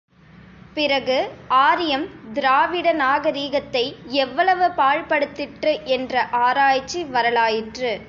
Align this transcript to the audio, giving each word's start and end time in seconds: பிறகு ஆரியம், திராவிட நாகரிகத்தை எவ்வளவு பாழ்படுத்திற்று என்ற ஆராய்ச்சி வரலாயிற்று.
பிறகு 0.73 1.17
ஆரியம், 1.65 2.05
திராவிட 2.33 2.93
நாகரிகத்தை 2.93 3.85
எவ்வளவு 4.23 4.67
பாழ்படுத்திற்று 4.81 5.73
என்ற 5.97 6.23
ஆராய்ச்சி 6.45 7.01
வரலாயிற்று. 7.15 7.93